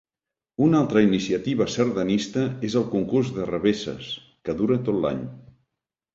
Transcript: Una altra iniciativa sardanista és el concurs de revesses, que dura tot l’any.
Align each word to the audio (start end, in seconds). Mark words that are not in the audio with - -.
Una 0.67 0.77
altra 0.85 1.03
iniciativa 1.07 1.67
sardanista 1.73 2.47
és 2.71 2.79
el 2.81 2.87
concurs 2.95 3.31
de 3.37 3.47
revesses, 3.51 4.09
que 4.49 4.59
dura 4.65 4.81
tot 4.91 5.01
l’any. 5.07 5.23